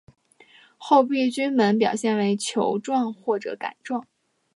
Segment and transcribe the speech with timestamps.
[0.79, 4.07] 厚壁菌门表现为球状或者杆状。